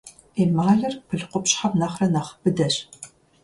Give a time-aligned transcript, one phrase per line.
[0.41, 2.75] Эмалыр пыл къупщхьэм нэхърэ нэхъ быдэщ.